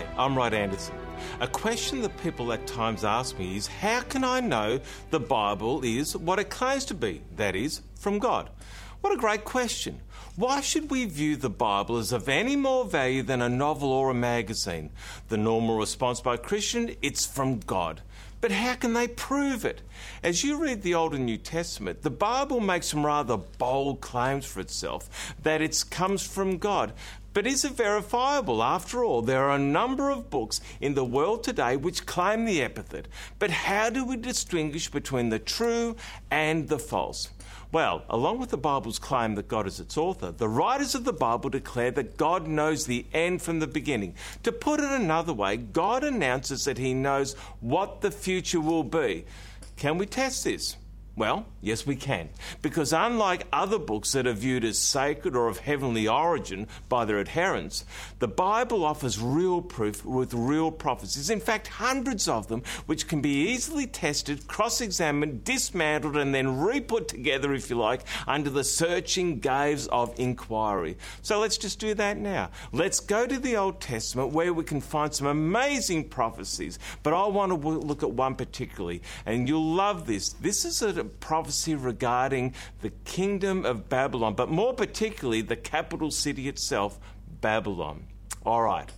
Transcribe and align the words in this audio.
Hi, 0.00 0.06
I'm 0.16 0.34
Rod 0.34 0.54
Anderson. 0.54 0.94
A 1.40 1.46
question 1.46 2.00
that 2.00 2.16
people 2.22 2.54
at 2.54 2.66
times 2.66 3.04
ask 3.04 3.38
me 3.38 3.58
is 3.58 3.66
how 3.66 4.00
can 4.00 4.24
I 4.24 4.40
know 4.40 4.80
the 5.10 5.20
Bible 5.20 5.84
is 5.84 6.16
what 6.16 6.38
it 6.38 6.48
claims 6.48 6.86
to 6.86 6.94
be, 6.94 7.20
that 7.36 7.54
is, 7.54 7.82
from 7.96 8.18
God? 8.18 8.48
What 9.02 9.12
a 9.12 9.18
great 9.18 9.44
question. 9.44 10.00
Why 10.36 10.62
should 10.62 10.90
we 10.90 11.04
view 11.04 11.36
the 11.36 11.50
Bible 11.50 11.98
as 11.98 12.12
of 12.12 12.30
any 12.30 12.56
more 12.56 12.86
value 12.86 13.22
than 13.22 13.42
a 13.42 13.48
novel 13.50 13.92
or 13.92 14.08
a 14.08 14.14
magazine? 14.14 14.88
The 15.28 15.36
normal 15.36 15.76
response 15.76 16.22
by 16.22 16.36
a 16.36 16.38
Christian, 16.38 16.96
it's 17.02 17.26
from 17.26 17.58
God. 17.58 18.00
But 18.40 18.52
how 18.52 18.74
can 18.74 18.94
they 18.94 19.06
prove 19.06 19.64
it? 19.64 19.82
As 20.22 20.42
you 20.42 20.56
read 20.56 20.82
the 20.82 20.94
Old 20.94 21.14
and 21.14 21.26
New 21.26 21.36
Testament, 21.36 22.02
the 22.02 22.10
Bible 22.10 22.60
makes 22.60 22.86
some 22.86 23.04
rather 23.04 23.36
bold 23.36 24.00
claims 24.00 24.46
for 24.46 24.60
itself 24.60 25.34
that 25.42 25.60
it 25.60 25.84
comes 25.90 26.26
from 26.26 26.56
God. 26.56 26.94
But 27.32 27.46
is 27.46 27.64
it 27.64 27.72
verifiable? 27.72 28.62
After 28.62 29.04
all, 29.04 29.22
there 29.22 29.44
are 29.44 29.56
a 29.56 29.58
number 29.58 30.10
of 30.10 30.30
books 30.30 30.60
in 30.80 30.94
the 30.94 31.04
world 31.04 31.44
today 31.44 31.76
which 31.76 32.06
claim 32.06 32.44
the 32.44 32.62
epithet. 32.62 33.06
But 33.38 33.50
how 33.50 33.90
do 33.90 34.04
we 34.04 34.16
distinguish 34.16 34.90
between 34.90 35.28
the 35.28 35.38
true 35.38 35.96
and 36.30 36.68
the 36.68 36.78
false? 36.78 37.28
Well, 37.72 38.02
along 38.08 38.40
with 38.40 38.50
the 38.50 38.56
Bible's 38.56 38.98
claim 38.98 39.36
that 39.36 39.46
God 39.46 39.66
is 39.68 39.78
its 39.78 39.96
author, 39.96 40.32
the 40.32 40.48
writers 40.48 40.96
of 40.96 41.04
the 41.04 41.12
Bible 41.12 41.50
declare 41.50 41.92
that 41.92 42.16
God 42.16 42.48
knows 42.48 42.84
the 42.84 43.06
end 43.12 43.42
from 43.42 43.60
the 43.60 43.68
beginning. 43.68 44.14
To 44.42 44.50
put 44.50 44.80
it 44.80 44.90
another 44.90 45.32
way, 45.32 45.56
God 45.56 46.02
announces 46.02 46.64
that 46.64 46.78
He 46.78 46.94
knows 46.94 47.34
what 47.60 48.00
the 48.00 48.10
future 48.10 48.60
will 48.60 48.82
be. 48.82 49.24
Can 49.76 49.98
we 49.98 50.06
test 50.06 50.42
this? 50.42 50.76
Well, 51.16 51.46
yes, 51.60 51.86
we 51.86 51.96
can. 51.96 52.30
Because 52.62 52.92
unlike 52.92 53.46
other 53.52 53.78
books 53.78 54.12
that 54.12 54.26
are 54.26 54.32
viewed 54.32 54.64
as 54.64 54.78
sacred 54.78 55.36
or 55.36 55.48
of 55.48 55.58
heavenly 55.58 56.08
origin 56.08 56.68
by 56.88 57.04
their 57.04 57.18
adherents, 57.18 57.84
the 58.20 58.28
Bible 58.28 58.84
offers 58.84 59.20
real 59.20 59.60
proof 59.60 60.04
with 60.04 60.32
real 60.32 60.70
prophecies. 60.70 61.28
In 61.28 61.40
fact, 61.40 61.66
hundreds 61.66 62.28
of 62.28 62.48
them, 62.48 62.62
which 62.86 63.08
can 63.08 63.20
be 63.20 63.50
easily 63.50 63.86
tested, 63.86 64.46
cross 64.46 64.80
examined, 64.80 65.44
dismantled, 65.44 66.16
and 66.16 66.34
then 66.34 66.60
re 66.60 66.80
put 66.80 67.08
together, 67.08 67.52
if 67.52 67.68
you 67.68 67.76
like, 67.76 68.02
under 68.26 68.48
the 68.48 68.64
searching 68.64 69.40
gaze 69.40 69.88
of 69.88 70.18
inquiry. 70.18 70.96
So 71.22 71.40
let's 71.40 71.58
just 71.58 71.80
do 71.80 71.92
that 71.94 72.18
now. 72.18 72.50
Let's 72.72 73.00
go 73.00 73.26
to 73.26 73.38
the 73.38 73.56
Old 73.56 73.80
Testament 73.80 74.32
where 74.32 74.54
we 74.54 74.64
can 74.64 74.80
find 74.80 75.12
some 75.12 75.26
amazing 75.26 76.08
prophecies. 76.08 76.78
But 77.02 77.14
I 77.14 77.26
want 77.26 77.50
to 77.50 77.68
look 77.68 78.02
at 78.02 78.10
one 78.10 78.36
particularly, 78.36 79.02
and 79.26 79.48
you'll 79.48 79.74
love 79.74 80.06
this. 80.06 80.30
This 80.34 80.64
is 80.64 80.80
a 80.82 80.99
prophecy 81.04 81.74
regarding 81.74 82.54
the 82.80 82.90
kingdom 82.90 83.64
of 83.64 83.88
Babylon, 83.88 84.34
but 84.34 84.50
more 84.50 84.74
particularly 84.74 85.42
the 85.42 85.56
capital 85.56 86.10
city 86.10 86.48
itself, 86.48 86.98
Babylon. 87.40 88.06
All 88.44 88.62
right. 88.62 88.90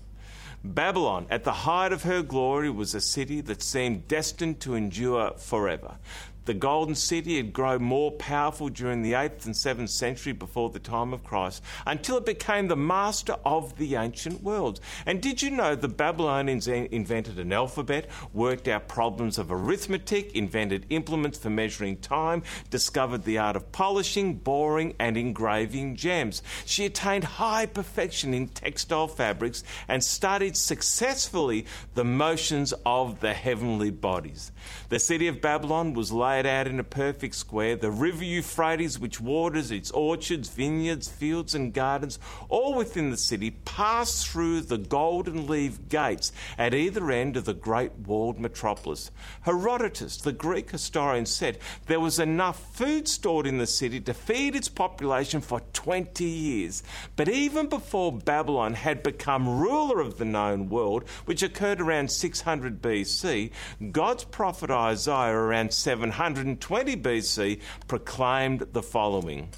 Babylon, 0.64 1.26
at 1.28 1.42
the 1.42 1.52
height 1.52 1.92
of 1.92 2.04
her 2.04 2.22
glory, 2.22 2.70
was 2.70 2.94
a 2.94 3.00
city 3.00 3.40
that 3.42 3.62
seemed 3.62 4.06
destined 4.06 4.60
to 4.60 4.74
endure 4.76 5.32
forever. 5.32 5.96
The 6.44 6.54
Golden 6.54 6.96
City 6.96 7.36
had 7.36 7.52
grown 7.52 7.84
more 7.84 8.10
powerful 8.10 8.68
during 8.68 9.02
the 9.02 9.12
8th 9.12 9.46
and 9.46 9.54
7th 9.54 9.90
century 9.90 10.32
before 10.32 10.70
the 10.70 10.80
time 10.80 11.12
of 11.12 11.22
Christ 11.22 11.62
until 11.86 12.16
it 12.16 12.26
became 12.26 12.66
the 12.66 12.76
master 12.76 13.36
of 13.44 13.76
the 13.76 13.94
ancient 13.94 14.42
world. 14.42 14.80
And 15.06 15.20
did 15.20 15.40
you 15.40 15.50
know 15.50 15.76
the 15.76 15.86
Babylonians 15.86 16.66
invented 16.66 17.38
an 17.38 17.52
alphabet, 17.52 18.10
worked 18.32 18.66
out 18.66 18.88
problems 18.88 19.38
of 19.38 19.52
arithmetic, 19.52 20.34
invented 20.34 20.86
implements 20.90 21.38
for 21.38 21.48
measuring 21.48 21.98
time, 21.98 22.42
discovered 22.70 23.22
the 23.22 23.38
art 23.38 23.54
of 23.54 23.70
polishing, 23.70 24.34
boring, 24.34 24.94
and 24.98 25.16
engraving 25.16 25.94
gems? 25.94 26.42
She 26.64 26.86
attained 26.86 27.22
high 27.22 27.66
perfection 27.66 28.34
in 28.34 28.48
textile 28.48 29.06
fabrics 29.06 29.62
and 29.86 30.02
studied 30.02 30.56
successfully 30.56 31.66
the 31.94 32.04
motions 32.04 32.74
of 32.84 33.20
the 33.20 33.32
heavenly 33.32 33.90
bodies. 33.90 34.50
The 34.88 34.98
city 34.98 35.28
of 35.28 35.40
Babylon 35.40 35.94
was 35.94 36.10
laid 36.10 36.31
laid 36.32 36.46
out 36.46 36.66
in 36.66 36.80
a 36.80 36.84
perfect 36.84 37.34
square, 37.34 37.76
the 37.76 37.90
river 37.90 38.24
Euphrates, 38.24 38.98
which 38.98 39.20
waters 39.20 39.70
its 39.70 39.90
orchards, 39.90 40.48
vineyards, 40.48 41.06
fields, 41.06 41.54
and 41.54 41.74
gardens, 41.74 42.18
all 42.48 42.74
within 42.74 43.10
the 43.10 43.18
city, 43.18 43.50
passed 43.66 44.26
through 44.26 44.62
the 44.62 44.78
golden 44.78 45.46
leaved 45.46 45.90
gates 45.90 46.32
at 46.56 46.72
either 46.72 47.10
end 47.10 47.36
of 47.36 47.44
the 47.44 47.52
great 47.52 47.92
walled 48.06 48.40
metropolis. 48.40 49.10
Herodotus, 49.42 50.16
the 50.16 50.32
Greek 50.32 50.70
historian, 50.70 51.26
said 51.26 51.58
there 51.86 52.00
was 52.00 52.18
enough 52.18 52.74
food 52.74 53.06
stored 53.08 53.46
in 53.46 53.58
the 53.58 53.66
city 53.66 54.00
to 54.00 54.14
feed 54.14 54.56
its 54.56 54.70
population 54.70 55.42
for 55.42 55.60
20 55.74 56.24
years. 56.24 56.82
But 57.14 57.28
even 57.28 57.68
before 57.68 58.10
Babylon 58.10 58.72
had 58.72 59.02
become 59.02 59.60
ruler 59.60 60.00
of 60.00 60.16
the 60.16 60.24
known 60.24 60.70
world, 60.70 61.06
which 61.26 61.42
occurred 61.42 61.82
around 61.82 62.10
600 62.10 62.80
BC, 62.80 63.50
God's 63.90 64.24
prophet 64.24 64.70
Isaiah 64.70 65.34
around 65.34 65.74
700 65.74 66.21
120 66.22 66.96
BC 66.98 67.60
proclaimed 67.88 68.60
the 68.72 68.82
following. 68.82 69.48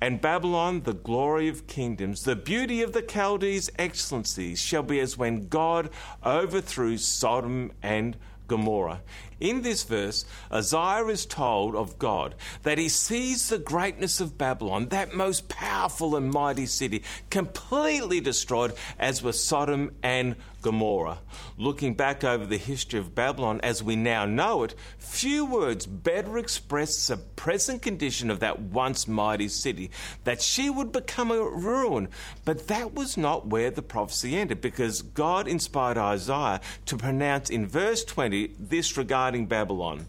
And 0.00 0.20
Babylon, 0.20 0.82
the 0.82 0.94
glory 0.94 1.48
of 1.48 1.66
kingdoms, 1.66 2.22
the 2.22 2.36
beauty 2.36 2.80
of 2.82 2.92
the 2.92 3.02
Chaldees' 3.02 3.68
excellencies, 3.76 4.60
shall 4.60 4.84
be 4.84 5.00
as 5.00 5.18
when 5.18 5.48
God 5.48 5.90
overthrew 6.24 6.96
Sodom 6.96 7.72
and 7.82 8.16
Gomorrah. 8.46 9.00
In 9.40 9.62
this 9.62 9.82
verse, 9.82 10.24
Isaiah 10.52 11.06
is 11.06 11.26
told 11.26 11.74
of 11.74 11.98
God 11.98 12.36
that 12.62 12.78
he 12.78 12.88
sees 12.88 13.48
the 13.48 13.58
greatness 13.58 14.20
of 14.20 14.38
Babylon, 14.38 14.90
that 14.90 15.12
most 15.14 15.48
powerful 15.48 16.14
and 16.14 16.30
mighty 16.30 16.66
city, 16.66 17.02
completely 17.30 18.20
destroyed, 18.20 18.74
as 18.96 19.24
were 19.24 19.32
Sodom 19.32 19.90
and 20.04 20.36
Gomorrah. 20.62 21.18
Looking 21.56 21.94
back 21.94 22.24
over 22.24 22.44
the 22.44 22.58
history 22.58 22.98
of 22.98 23.14
Babylon 23.14 23.60
as 23.62 23.82
we 23.82 23.96
now 23.96 24.24
know 24.24 24.62
it, 24.64 24.74
few 24.98 25.44
words 25.44 25.86
better 25.86 26.38
express 26.38 27.06
the 27.06 27.16
present 27.16 27.82
condition 27.82 28.30
of 28.30 28.40
that 28.40 28.60
once 28.60 29.06
mighty 29.06 29.48
city, 29.48 29.90
that 30.24 30.42
she 30.42 30.68
would 30.70 30.92
become 30.92 31.30
a 31.30 31.42
ruin. 31.42 32.08
But 32.44 32.68
that 32.68 32.94
was 32.94 33.16
not 33.16 33.46
where 33.46 33.70
the 33.70 33.82
prophecy 33.82 34.36
ended, 34.36 34.60
because 34.60 35.02
God 35.02 35.48
inspired 35.48 35.98
Isaiah 35.98 36.60
to 36.86 36.96
pronounce 36.96 37.50
in 37.50 37.66
verse 37.66 38.04
20 38.04 38.54
this 38.58 38.96
regarding 38.96 39.46
Babylon. 39.46 40.06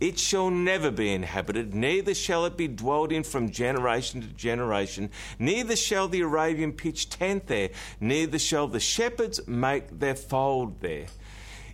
It 0.00 0.18
shall 0.18 0.50
never 0.50 0.90
be 0.90 1.12
inhabited, 1.12 1.74
neither 1.74 2.14
shall 2.14 2.44
it 2.46 2.56
be 2.56 2.68
dwelled 2.68 3.12
in 3.12 3.22
from 3.22 3.50
generation 3.50 4.20
to 4.22 4.26
generation, 4.28 5.10
neither 5.38 5.76
shall 5.76 6.08
the 6.08 6.20
Arabian 6.20 6.72
pitch 6.72 7.08
tent 7.08 7.46
there, 7.46 7.70
neither 8.00 8.38
shall 8.38 8.66
the 8.66 8.80
shepherds 8.80 9.40
make 9.46 10.00
their 10.00 10.16
fold 10.16 10.80
there. 10.80 11.06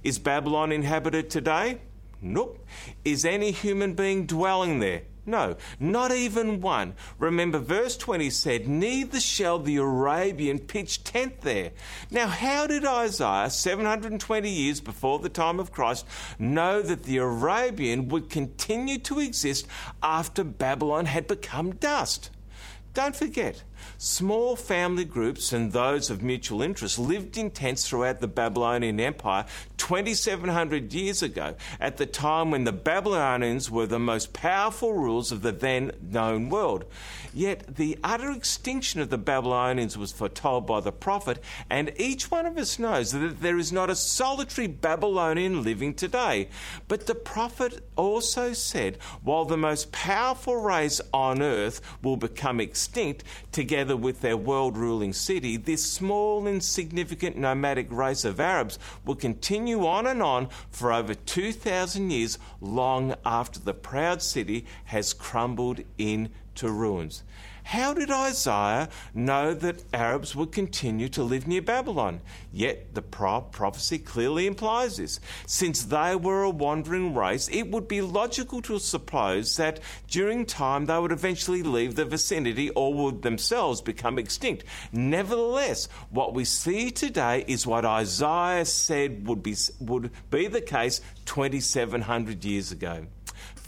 Is 0.02 0.18
Babylon 0.18 0.70
inhabited 0.72 1.30
today? 1.30 1.80
Nope. 2.20 2.64
Is 3.04 3.24
any 3.24 3.50
human 3.50 3.94
being 3.94 4.26
dwelling 4.26 4.80
there? 4.80 5.02
No, 5.26 5.56
not 5.78 6.12
even 6.12 6.60
one. 6.60 6.94
Remember, 7.18 7.58
verse 7.58 7.96
20 7.96 8.30
said, 8.30 8.66
Neither 8.66 9.20
shall 9.20 9.58
the 9.58 9.76
Arabian 9.76 10.58
pitch 10.58 11.04
tent 11.04 11.42
there. 11.42 11.72
Now, 12.10 12.26
how 12.26 12.66
did 12.66 12.84
Isaiah, 12.84 13.50
720 13.50 14.48
years 14.48 14.80
before 14.80 15.18
the 15.18 15.28
time 15.28 15.60
of 15.60 15.72
Christ, 15.72 16.06
know 16.38 16.82
that 16.82 17.04
the 17.04 17.18
Arabian 17.18 18.08
would 18.08 18.30
continue 18.30 18.98
to 18.98 19.20
exist 19.20 19.66
after 20.02 20.42
Babylon 20.42 21.06
had 21.06 21.26
become 21.26 21.72
dust? 21.72 22.30
Don't 22.92 23.14
forget, 23.14 23.62
small 23.98 24.56
family 24.56 25.04
groups 25.04 25.52
and 25.52 25.72
those 25.72 26.10
of 26.10 26.22
mutual 26.22 26.62
interest 26.62 26.98
lived 26.98 27.36
in 27.36 27.50
tents 27.50 27.88
throughout 27.88 28.20
the 28.20 28.28
Babylonian 28.28 29.00
Empire 29.00 29.46
2,700 29.78 30.92
years 30.92 31.22
ago, 31.22 31.54
at 31.80 31.96
the 31.96 32.06
time 32.06 32.50
when 32.50 32.64
the 32.64 32.72
Babylonians 32.72 33.70
were 33.70 33.86
the 33.86 33.98
most 33.98 34.32
powerful 34.32 34.92
rulers 34.92 35.32
of 35.32 35.42
the 35.42 35.52
then 35.52 35.92
known 36.02 36.50
world. 36.50 36.84
Yet 37.32 37.76
the 37.76 37.98
utter 38.04 38.30
extinction 38.30 39.00
of 39.00 39.08
the 39.08 39.18
Babylonians 39.18 39.96
was 39.96 40.12
foretold 40.12 40.66
by 40.66 40.80
the 40.80 40.92
prophet, 40.92 41.42
and 41.70 41.92
each 41.96 42.30
one 42.30 42.44
of 42.44 42.58
us 42.58 42.78
knows 42.78 43.12
that 43.12 43.40
there 43.40 43.58
is 43.58 43.72
not 43.72 43.88
a 43.88 43.94
solitary 43.94 44.66
Babylonian 44.66 45.62
living 45.62 45.94
today. 45.94 46.48
But 46.88 47.06
the 47.06 47.14
prophet 47.14 47.82
also 47.96 48.52
said, 48.52 48.98
while 49.22 49.44
the 49.44 49.56
most 49.56 49.92
powerful 49.92 50.56
race 50.56 51.00
on 51.12 51.40
earth 51.40 51.80
will 52.02 52.16
become 52.16 52.60
extinct, 52.60 53.24
together 53.52 53.69
together 53.70 53.96
with 53.96 54.20
their 54.20 54.36
world 54.36 54.76
ruling 54.76 55.12
city, 55.12 55.56
this 55.56 55.92
small, 55.92 56.48
insignificant 56.48 57.38
nomadic 57.38 57.86
race 57.92 58.24
of 58.24 58.40
Arabs 58.40 58.80
will 59.04 59.14
continue 59.14 59.86
on 59.86 60.08
and 60.08 60.20
on 60.20 60.48
for 60.72 60.92
over 60.92 61.14
2,000 61.14 62.10
years, 62.10 62.36
long 62.60 63.14
after 63.24 63.60
the 63.60 63.72
proud 63.72 64.20
city 64.20 64.66
has 64.86 65.12
crumbled 65.14 65.78
into 65.98 66.30
ruins. 66.68 67.22
How 67.62 67.94
did 67.94 68.10
Isaiah 68.10 68.88
know 69.14 69.54
that 69.54 69.84
Arabs 69.92 70.34
would 70.34 70.50
continue 70.50 71.08
to 71.10 71.22
live 71.22 71.46
near 71.46 71.62
Babylon? 71.62 72.20
Yet 72.52 72.94
the 72.94 73.02
prophecy 73.02 73.98
clearly 73.98 74.46
implies 74.46 74.96
this. 74.96 75.20
Since 75.46 75.84
they 75.84 76.16
were 76.16 76.42
a 76.42 76.50
wandering 76.50 77.14
race, 77.14 77.48
it 77.52 77.70
would 77.70 77.86
be 77.86 78.00
logical 78.00 78.60
to 78.62 78.80
suppose 78.80 79.56
that 79.56 79.78
during 80.08 80.46
time 80.46 80.86
they 80.86 80.98
would 80.98 81.12
eventually 81.12 81.62
leave 81.62 81.94
the 81.94 82.06
vicinity 82.06 82.70
or 82.70 82.92
would 82.94 83.22
themselves 83.22 83.82
become 83.82 84.18
extinct. 84.18 84.64
Nevertheless, 84.90 85.86
what 86.08 86.34
we 86.34 86.44
see 86.44 86.90
today 86.90 87.44
is 87.46 87.66
what 87.66 87.84
Isaiah 87.84 88.64
said 88.64 89.28
would 89.28 89.42
be, 89.42 89.54
would 89.78 90.10
be 90.30 90.48
the 90.48 90.62
case 90.62 91.02
2,700 91.26 92.44
years 92.44 92.72
ago. 92.72 93.06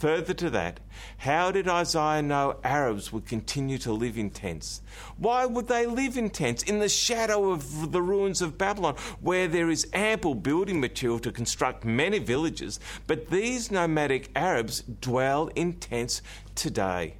Further 0.03 0.33
to 0.33 0.49
that, 0.49 0.81
how 1.19 1.49
did 1.51 1.69
Isaiah 1.69 2.21
know 2.21 2.57
Arabs 2.61 3.13
would 3.13 3.25
continue 3.25 3.77
to 3.77 3.93
live 3.93 4.17
in 4.17 4.31
tents? 4.31 4.81
Why 5.15 5.45
would 5.45 5.69
they 5.69 5.85
live 5.85 6.17
in 6.17 6.29
tents 6.29 6.61
in 6.61 6.79
the 6.79 6.89
shadow 6.89 7.51
of 7.51 7.93
the 7.93 8.01
ruins 8.01 8.41
of 8.41 8.57
Babylon, 8.57 8.95
where 9.21 9.47
there 9.47 9.69
is 9.69 9.87
ample 9.93 10.35
building 10.35 10.81
material 10.81 11.19
to 11.19 11.31
construct 11.31 11.85
many 11.85 12.19
villages? 12.19 12.81
But 13.07 13.29
these 13.29 13.71
nomadic 13.71 14.29
Arabs 14.35 14.81
dwell 14.81 15.49
in 15.55 15.71
tents 15.75 16.21
today. 16.53 17.13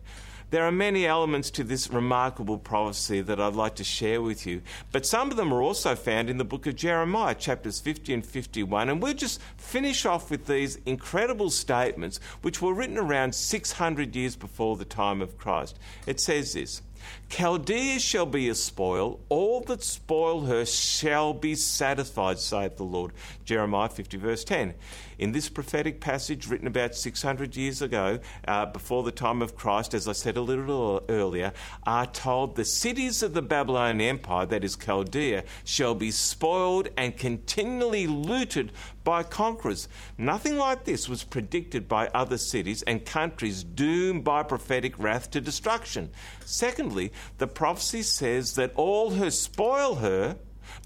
There 0.54 0.68
are 0.68 0.72
many 0.72 1.08
elements 1.08 1.50
to 1.50 1.64
this 1.64 1.90
remarkable 1.90 2.60
prophecy 2.60 3.22
that 3.22 3.42
I'd 3.42 3.56
like 3.56 3.74
to 3.78 3.84
share 3.84 4.22
with 4.22 4.46
you, 4.46 4.62
but 4.92 5.04
some 5.04 5.32
of 5.32 5.36
them 5.36 5.52
are 5.52 5.64
also 5.64 5.96
found 5.96 6.30
in 6.30 6.38
the 6.38 6.46
book 6.46 6.68
of 6.68 6.76
Jeremiah, 6.76 7.34
chapters 7.34 7.80
50 7.80 8.14
and 8.14 8.24
51. 8.24 8.88
And 8.88 9.02
we'll 9.02 9.16
just 9.16 9.42
finish 9.58 10.06
off 10.06 10.30
with 10.30 10.46
these 10.46 10.76
incredible 10.86 11.50
statements, 11.50 12.20
which 12.44 12.62
were 12.62 12.72
written 12.72 13.00
around 13.00 13.34
600 13.34 14.16
years 14.16 14.36
before 14.36 14.78
the 14.78 14.86
time 14.86 15.24
of 15.24 15.40
Christ. 15.40 15.80
It 16.06 16.20
says 16.20 16.54
this. 16.54 16.84
Chaldea 17.30 18.00
shall 18.00 18.28
be 18.28 18.48
a 18.48 18.56
spoil, 18.56 19.20
all 19.30 19.62
that 19.62 19.84
spoil 19.84 20.42
her 20.42 20.66
shall 20.66 21.34
be 21.34 21.56
satisfied, 21.56 22.38
saith 22.38 22.78
the 22.78 22.84
Lord. 22.84 23.12
Jeremiah 23.44 23.90
50, 23.90 24.18
verse 24.18 24.44
10. 24.44 24.76
In 25.24 25.32
this 25.32 25.48
prophetic 25.48 26.02
passage, 26.02 26.50
written 26.50 26.68
about 26.68 26.96
600 26.96 27.56
years 27.56 27.82
ago, 27.82 28.20
uh, 28.46 28.66
before 28.66 29.04
the 29.04 29.12
time 29.14 29.42
of 29.42 29.56
Christ, 29.56 29.94
as 29.94 30.06
I 30.06 30.12
said 30.12 30.36
a 30.36 30.42
little 30.42 31.02
earlier, 31.08 31.54
are 31.86 32.06
told 32.08 32.58
the 32.58 32.66
cities 32.66 33.24
of 33.24 33.34
the 33.34 33.42
Babylonian 33.42 34.02
Empire, 34.02 34.46
that 34.48 34.66
is 34.66 34.76
Chaldea, 34.76 35.46
shall 35.64 35.96
be 35.96 36.12
spoiled 36.12 36.90
and 36.98 37.16
continually 37.16 38.06
looted 38.06 38.74
by 39.06 39.24
conquerors. 39.24 39.88
Nothing 40.18 40.58
like 40.58 40.84
this 40.84 41.08
was 41.08 41.24
predicted 41.24 41.88
by 41.88 42.10
other 42.10 42.38
cities 42.38 42.82
and 42.84 43.06
countries 43.06 43.64
doomed 43.64 44.26
by 44.26 44.44
prophetic 44.44 45.00
wrath 45.00 45.32
to 45.32 45.40
destruction. 45.40 46.10
Secondly, 46.44 47.14
the 47.38 47.48
prophecy 47.48 48.02
says 48.02 48.56
that 48.56 48.74
all 48.76 49.12
who 49.12 49.32
spoil 49.32 49.96
her, 49.96 50.36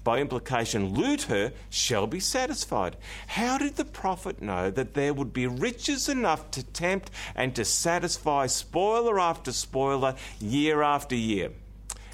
by 0.04 0.18
implication, 0.18 0.94
loot 0.94 1.22
her, 1.22 1.52
shall 1.70 2.06
be 2.06 2.20
satisfied. 2.20 2.96
How 3.28 3.58
did 3.58 3.76
the 3.76 3.84
prophet 3.84 4.42
know 4.42 4.70
that 4.70 4.94
there 4.94 5.14
would 5.14 5.32
be 5.32 5.46
riches 5.46 6.08
enough 6.08 6.50
to 6.52 6.62
tempt 6.62 7.10
and 7.34 7.54
to 7.56 7.64
satisfy 7.64 8.46
spoiler 8.46 9.18
after 9.18 9.52
spoiler 9.52 10.14
year 10.40 10.82
after 10.82 11.14
year? 11.14 11.50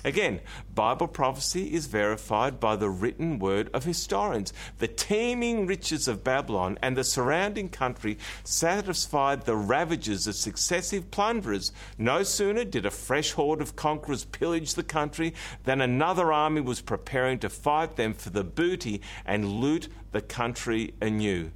Again, 0.05 0.41
Bible 0.75 1.07
prophecy 1.07 1.73
is 1.75 1.87
verified 1.87 2.59
by 2.59 2.77
the 2.77 2.91
written 2.91 3.39
word 3.39 3.71
of 3.73 3.85
historians. 3.85 4.53
The 4.79 4.89
teeming 4.89 5.67
riches 5.67 6.09
of 6.09 6.25
Babylon 6.25 6.79
and 6.83 6.97
the 6.97 7.05
surrounding 7.05 7.69
country 7.69 8.19
satisfied 8.43 9.43
the 9.43 9.57
ravages 9.57 10.27
of 10.27 10.35
successive 10.35 11.11
plunderers. 11.11 11.73
No 11.99 12.23
sooner 12.23 12.65
did 12.65 12.87
a 12.87 12.91
fresh 12.91 13.33
horde 13.33 13.61
of 13.61 13.77
conquerors 13.77 14.25
pillage 14.25 14.75
the 14.75 14.83
country 14.83 15.35
than 15.65 15.81
another 15.81 16.33
army 16.33 16.61
was 16.61 16.81
preparing 16.81 17.39
to 17.41 17.49
fight 17.49 17.97
them 17.97 18.15
for 18.15 18.31
the 18.31 18.45
booty 18.45 19.01
and 19.25 19.49
loot 19.49 19.89
the 20.13 20.21
country 20.23 20.95
anew. 21.03 21.51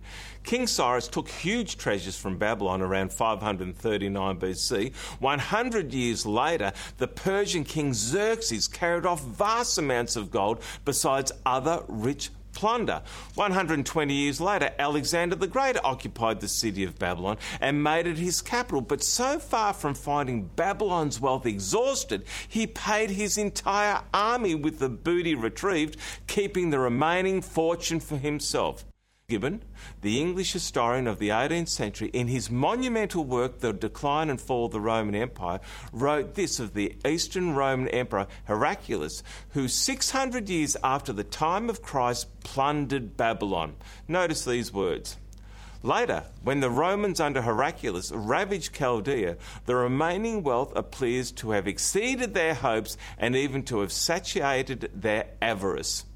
King 0.49 0.67
Cyrus 0.67 1.09
took 1.09 1.29
huge 1.29 1.77
treasures 1.77 2.19
from 2.19 2.39
Babylon 2.39 2.81
around 2.81 3.13
539 3.13 4.39
BC. 4.39 4.95
100 4.95 5.93
years 5.93 6.25
later, 6.25 6.73
the 6.97 7.07
Persian 7.07 7.65
king 7.65 7.93
Xerxes 7.93 8.67
carried 8.67 9.05
off 9.09 9.25
vast 9.25 9.79
amounts 9.79 10.15
of 10.15 10.31
gold 10.31 10.63
besides 10.85 11.33
other 11.45 11.83
rich 11.89 12.31
plunder. 12.53 13.03
120 13.37 14.13
years 14.13 14.41
later, 14.41 14.73
Alexander 14.79 15.37
the 15.37 15.47
Great 15.47 15.77
occupied 15.85 16.41
the 16.41 16.49
city 16.49 16.83
of 16.83 16.99
Babylon 16.99 17.39
and 17.61 17.83
made 17.83 18.07
it 18.07 18.19
his 18.19 18.43
capital. 18.43 18.81
But 18.81 19.03
so 19.03 19.39
far 19.39 19.73
from 19.73 19.95
finding 19.95 20.51
Babylon's 20.57 21.21
wealth 21.21 21.47
exhausted, 21.47 22.25
he 22.49 22.67
paid 22.67 23.11
his 23.11 23.39
entire 23.39 24.03
army 24.13 24.57
with 24.57 24.81
the 24.81 24.89
booty 24.89 25.37
retrieved, 25.37 25.97
keeping 26.27 26.71
the 26.71 26.81
remaining 26.81 27.43
fortune 27.43 28.01
for 28.01 28.17
himself. 28.17 28.85
Gibbon, 29.31 29.63
the 30.01 30.23
English 30.23 30.55
historian 30.55 31.07
of 31.07 31.19
the 31.19 31.29
18th 31.29 31.69
century, 31.69 32.09
in 32.15 32.29
his 32.29 32.51
monumental 32.51 33.25
work, 33.25 33.59
The 33.59 33.75
Decline 33.75 34.31
and 34.31 34.41
Fall 34.41 34.65
of 34.65 34.73
the 34.73 34.81
Roman 34.81 35.15
Empire, 35.15 35.61
wrote 35.93 36.35
this 36.35 36.59
of 36.59 36.73
the 36.73 36.97
Eastern 37.07 37.55
Roman 37.55 37.89
Emperor 37.89 38.27
Heraclius, 38.47 39.23
who 39.51 39.69
600 39.69 40.49
years 40.49 40.79
after 40.83 41.13
the 41.13 41.25
time 41.25 41.69
of 41.69 41.83
Christ 41.83 42.41
plundered 42.41 43.19
Babylon. 43.19 43.77
Notice 44.09 44.47
these 44.47 44.73
words. 44.73 45.19
Later, 45.83 46.25
when 46.43 46.61
the 46.61 46.71
Romans 46.71 47.21
under 47.21 47.43
Heraclius 47.43 48.11
ravaged 48.13 48.73
Chaldea, 48.73 49.37
the 49.67 49.77
remaining 49.77 50.43
wealth 50.43 50.73
appears 50.75 51.33
to 51.33 51.51
have 51.51 51.69
exceeded 51.69 52.33
their 52.33 52.55
hopes 52.55 52.97
and 53.19 53.37
even 53.37 53.63
to 53.65 53.81
have 53.81 53.93
satiated 53.93 54.91
their 54.95 55.27
avarice. 55.43 56.07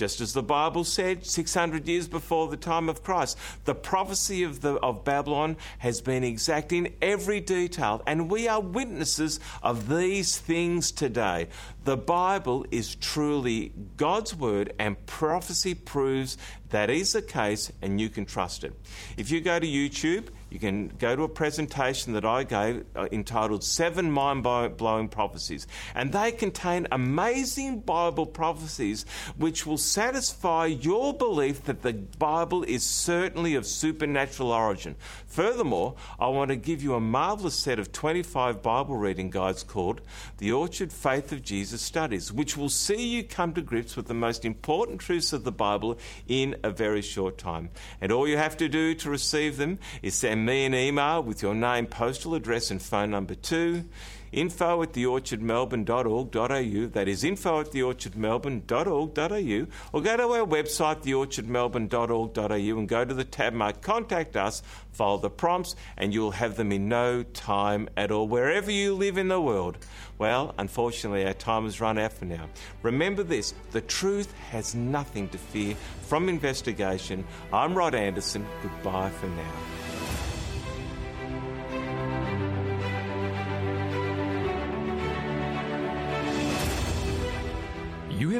Just 0.00 0.22
as 0.22 0.32
the 0.32 0.42
Bible 0.42 0.84
said 0.84 1.26
600 1.26 1.86
years 1.86 2.08
before 2.08 2.48
the 2.48 2.56
time 2.56 2.88
of 2.88 3.02
Christ, 3.02 3.36
the 3.66 3.74
prophecy 3.74 4.42
of, 4.44 4.62
the, 4.62 4.76
of 4.76 5.04
Babylon 5.04 5.58
has 5.76 6.00
been 6.00 6.24
exact 6.24 6.72
in 6.72 6.94
every 7.02 7.38
detail, 7.38 8.02
and 8.06 8.30
we 8.30 8.48
are 8.48 8.62
witnesses 8.62 9.40
of 9.62 9.90
these 9.90 10.38
things 10.38 10.90
today. 10.90 11.48
The 11.84 11.98
Bible 11.98 12.64
is 12.70 12.94
truly 12.94 13.74
God's 13.98 14.34
word, 14.34 14.72
and 14.78 15.04
prophecy 15.04 15.74
proves 15.74 16.38
that 16.70 16.90
is 16.90 17.12
the 17.12 17.22
case, 17.22 17.72
and 17.82 18.00
you 18.00 18.08
can 18.08 18.26
trust 18.26 18.64
it. 18.64 18.72
If 19.16 19.30
you 19.30 19.40
go 19.40 19.58
to 19.58 19.66
YouTube, 19.66 20.28
you 20.50 20.58
can 20.58 20.88
go 20.98 21.14
to 21.14 21.22
a 21.22 21.28
presentation 21.28 22.12
that 22.14 22.24
I 22.24 22.42
gave 22.42 22.84
uh, 22.96 23.06
entitled 23.12 23.62
Seven 23.62 24.10
Mind 24.10 24.42
Blowing 24.42 25.08
Prophecies. 25.08 25.66
And 25.94 26.12
they 26.12 26.32
contain 26.32 26.88
amazing 26.90 27.80
Bible 27.80 28.26
prophecies 28.26 29.06
which 29.36 29.64
will 29.64 29.78
satisfy 29.78 30.66
your 30.66 31.14
belief 31.14 31.64
that 31.64 31.82
the 31.82 31.92
Bible 31.92 32.64
is 32.64 32.82
certainly 32.82 33.54
of 33.54 33.64
supernatural 33.64 34.50
origin. 34.50 34.96
Furthermore, 35.26 35.94
I 36.18 36.26
want 36.28 36.48
to 36.48 36.56
give 36.56 36.82
you 36.82 36.94
a 36.94 37.00
marvelous 37.00 37.54
set 37.54 37.78
of 37.78 37.92
25 37.92 38.60
Bible 38.60 38.96
reading 38.96 39.30
guides 39.30 39.62
called 39.62 40.00
The 40.38 40.50
Orchard 40.50 40.92
Faith 40.92 41.30
of 41.30 41.42
Jesus 41.42 41.80
Studies, 41.80 42.32
which 42.32 42.56
will 42.56 42.68
see 42.68 43.06
you 43.06 43.22
come 43.22 43.54
to 43.54 43.62
grips 43.62 43.96
with 43.96 44.08
the 44.08 44.14
most 44.14 44.44
important 44.44 45.00
truths 45.00 45.32
of 45.32 45.44
the 45.44 45.52
Bible 45.52 45.96
in 46.26 46.56
a 46.62 46.70
very 46.70 47.02
short 47.02 47.38
time. 47.38 47.70
And 48.00 48.12
all 48.12 48.28
you 48.28 48.36
have 48.36 48.56
to 48.58 48.68
do 48.68 48.94
to 48.96 49.10
receive 49.10 49.56
them 49.56 49.78
is 50.02 50.14
send 50.14 50.46
me 50.46 50.64
an 50.64 50.74
email 50.74 51.22
with 51.22 51.42
your 51.42 51.54
name, 51.54 51.86
postal 51.86 52.34
address, 52.34 52.70
and 52.70 52.80
phone 52.80 53.10
number 53.10 53.34
too 53.34 53.84
info 54.32 54.82
at 54.82 54.92
theorchardmelbourne.org.au. 54.92 56.86
That 56.86 57.08
is 57.08 57.24
info 57.24 57.60
at 57.60 57.70
theorchardmelbourne.org.au. 57.72 59.66
Or 59.92 60.02
go 60.02 60.16
to 60.16 60.22
our 60.22 60.46
website, 60.46 61.02
theorchardmelbourne.org.au, 61.02 62.78
and 62.78 62.88
go 62.88 63.04
to 63.04 63.14
the 63.14 63.24
tab 63.24 63.52
marked 63.52 63.82
Contact 63.82 64.36
Us, 64.36 64.62
follow 64.92 65.18
the 65.18 65.30
prompts, 65.30 65.74
and 65.96 66.14
you'll 66.14 66.30
have 66.32 66.56
them 66.56 66.72
in 66.72 66.88
no 66.88 67.22
time 67.22 67.88
at 67.96 68.10
all, 68.10 68.28
wherever 68.28 68.70
you 68.70 68.94
live 68.94 69.18
in 69.18 69.28
the 69.28 69.40
world. 69.40 69.78
Well, 70.18 70.54
unfortunately, 70.58 71.24
our 71.24 71.32
time 71.32 71.64
has 71.64 71.80
run 71.80 71.98
out 71.98 72.12
for 72.12 72.26
now. 72.26 72.48
Remember 72.82 73.22
this 73.22 73.54
the 73.72 73.80
truth 73.80 74.32
has 74.50 74.74
nothing 74.74 75.28
to 75.30 75.38
fear 75.38 75.74
from 76.02 76.28
investigation. 76.28 77.24
I'm 77.52 77.74
Rod 77.74 77.94
Anderson. 77.94 78.46
Goodbye 78.62 79.10
for 79.10 79.28
now. 79.28 79.89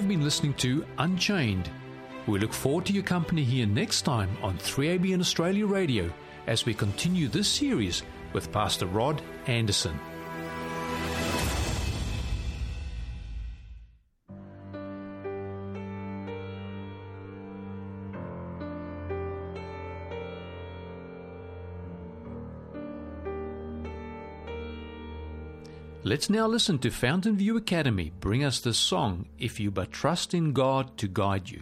Have 0.00 0.08
been 0.08 0.24
listening 0.24 0.54
to 0.54 0.82
Unchained. 0.96 1.68
We 2.26 2.38
look 2.38 2.54
forward 2.54 2.86
to 2.86 2.92
your 2.94 3.02
company 3.02 3.44
here 3.44 3.66
next 3.66 4.00
time 4.00 4.34
on 4.40 4.56
3ABN 4.56 5.20
Australia 5.20 5.66
Radio 5.66 6.10
as 6.46 6.64
we 6.64 6.72
continue 6.72 7.28
this 7.28 7.48
series 7.48 8.02
with 8.32 8.50
Pastor 8.50 8.86
Rod 8.86 9.20
Anderson. 9.46 10.00
Let's 26.10 26.28
now 26.28 26.48
listen 26.48 26.80
to 26.80 26.90
Fountainview 26.90 27.56
Academy 27.56 28.10
bring 28.18 28.42
us 28.42 28.58
the 28.58 28.74
song 28.74 29.26
If 29.38 29.60
You 29.60 29.70
But 29.70 29.92
Trust 29.92 30.34
in 30.34 30.52
God 30.52 30.98
to 30.98 31.06
Guide 31.06 31.48
You. 31.48 31.60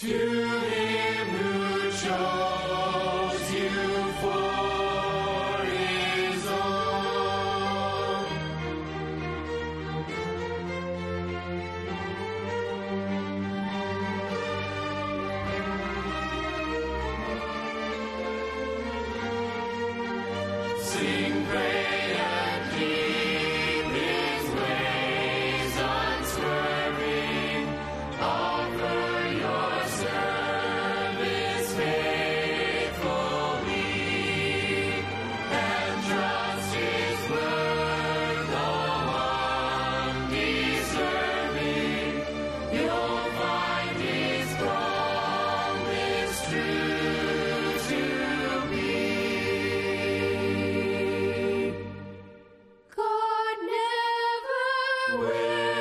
To 0.00 0.31
never 55.08 55.71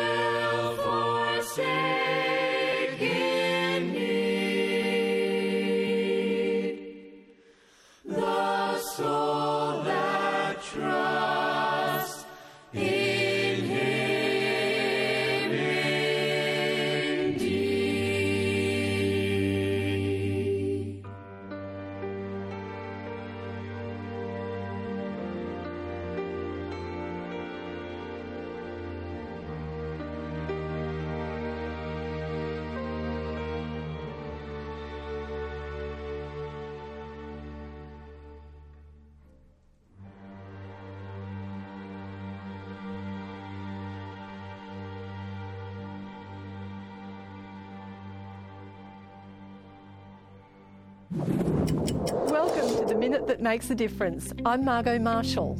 Welcome 51.22 52.80
to 52.80 52.86
the 52.88 52.96
Minute 52.96 53.28
That 53.28 53.42
Makes 53.42 53.70
a 53.70 53.76
Difference. 53.76 54.34
I'm 54.44 54.66
Margot 54.66 54.98
Marshall. 54.98 55.54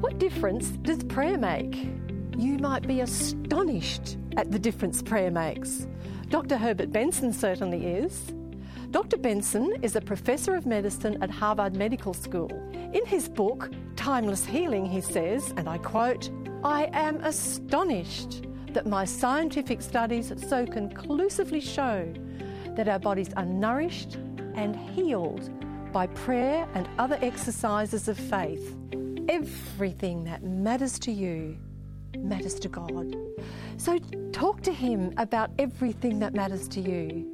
What 0.00 0.18
difference 0.18 0.68
does 0.68 1.02
prayer 1.02 1.36
make? 1.36 1.88
You 2.36 2.56
might 2.58 2.86
be 2.86 3.00
astonished 3.00 4.18
at 4.36 4.52
the 4.52 4.58
difference 4.60 5.02
prayer 5.02 5.32
makes. 5.32 5.88
Dr. 6.28 6.56
Herbert 6.58 6.92
Benson 6.92 7.32
certainly 7.32 7.86
is. 7.86 8.32
Dr. 8.92 9.16
Benson 9.16 9.74
is 9.82 9.96
a 9.96 10.00
professor 10.00 10.54
of 10.54 10.64
medicine 10.64 11.20
at 11.24 11.30
Harvard 11.30 11.74
Medical 11.74 12.14
School. 12.14 12.52
In 12.92 13.04
his 13.04 13.28
book, 13.28 13.72
Timeless 13.96 14.44
Healing, 14.44 14.86
he 14.86 15.00
says, 15.00 15.52
and 15.56 15.68
I 15.68 15.78
quote, 15.78 16.30
I 16.62 16.88
am 16.92 17.16
astonished 17.24 18.46
that 18.74 18.86
my 18.86 19.06
scientific 19.06 19.82
studies 19.82 20.32
so 20.48 20.64
conclusively 20.66 21.60
show 21.60 22.14
that 22.76 22.86
our 22.86 23.00
bodies 23.00 23.30
are 23.36 23.44
nourished 23.44 24.18
and 24.56 24.74
healed 24.74 25.50
by 25.92 26.06
prayer 26.08 26.66
and 26.74 26.88
other 26.98 27.18
exercises 27.22 28.08
of 28.08 28.18
faith. 28.18 28.76
Everything 29.28 30.24
that 30.24 30.42
matters 30.42 30.98
to 31.00 31.12
you 31.12 31.56
matters 32.18 32.54
to 32.60 32.68
God. 32.68 33.16
So 33.76 33.98
talk 34.32 34.62
to 34.62 34.72
Him 34.72 35.12
about 35.16 35.50
everything 35.58 36.18
that 36.20 36.34
matters 36.34 36.68
to 36.68 36.80
you. 36.80 37.32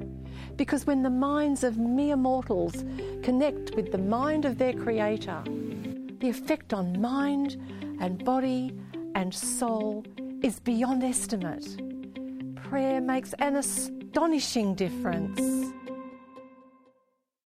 Because 0.55 0.85
when 0.85 1.01
the 1.01 1.09
minds 1.09 1.63
of 1.63 1.77
mere 1.77 2.15
mortals 2.15 2.83
connect 3.23 3.75
with 3.75 3.91
the 3.91 3.97
mind 3.97 4.45
of 4.45 4.57
their 4.57 4.73
Creator, 4.73 5.43
the 6.19 6.29
effect 6.29 6.73
on 6.73 7.01
mind 7.01 7.57
and 7.99 8.23
body 8.23 8.73
and 9.15 9.33
soul 9.33 10.05
is 10.41 10.59
beyond 10.59 11.03
estimate. 11.03 11.77
Prayer 12.55 13.01
makes 13.01 13.33
an 13.39 13.55
astonishing 13.55 14.75
difference. 14.75 15.73